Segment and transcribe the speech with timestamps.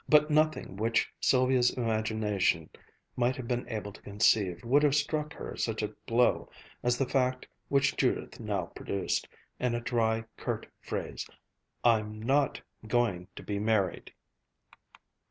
[0.09, 2.71] But nothing which Sylvia's imagination
[3.15, 6.49] might have been able to conceive would have struck her such a blow
[6.81, 9.27] as the fact which Judith now produced,
[9.59, 11.29] in a dry, curt phrase:
[11.83, 14.11] "I'm not going to be married."